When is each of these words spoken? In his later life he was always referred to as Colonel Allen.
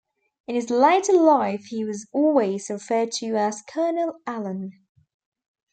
In 0.47 0.55
his 0.55 0.71
later 0.71 1.13
life 1.13 1.65
he 1.65 1.85
was 1.85 2.07
always 2.11 2.71
referred 2.71 3.11
to 3.17 3.35
as 3.35 3.61
Colonel 3.61 4.17
Allen. 4.25 4.71